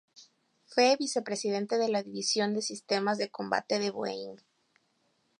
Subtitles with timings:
[0.65, 4.37] Fue vicepresidente de la división de Sistemas de Combate de Boeing.